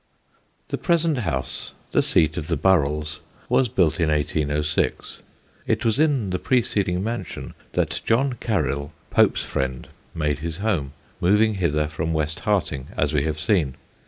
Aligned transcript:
The 0.69 0.79
present 0.79 1.19
house, 1.19 1.73
the 1.91 2.01
seat 2.01 2.35
of 2.35 2.47
the 2.47 2.57
Burrells, 2.57 3.19
was 3.49 3.69
built 3.69 3.99
in 3.99 4.09
1806. 4.09 5.19
It 5.67 5.85
was 5.85 5.99
in 5.99 6.31
the 6.31 6.39
preceding 6.39 7.03
mansion 7.03 7.53
that 7.73 8.01
John 8.03 8.33
Caryll, 8.39 8.93
Pope's 9.11 9.43
friend, 9.43 9.87
made 10.15 10.39
his 10.39 10.57
home, 10.57 10.93
moving 11.19 11.53
hither 11.53 11.87
from 11.87 12.13
West 12.13 12.39
Harting, 12.39 12.87
as 12.97 13.13
we 13.13 13.25
have 13.25 13.39
seen. 13.39 13.75